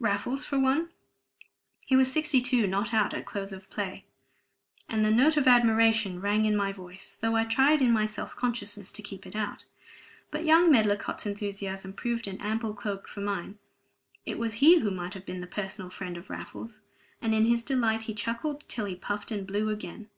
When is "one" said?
0.58-0.88